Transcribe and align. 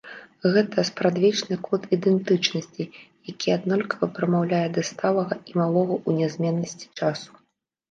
Гэта 0.53 0.83
спрадвечны 0.89 1.57
код 1.67 1.83
ідэнтычнасці, 1.97 2.83
які 3.31 3.47
аднолькава 3.57 4.11
прамаўляе 4.17 4.65
да 4.81 4.87
сталага 4.91 5.41
і 5.53 5.57
малога 5.61 5.95
ў 6.07 6.25
нязменнасці 6.25 6.85
часу. 6.99 7.31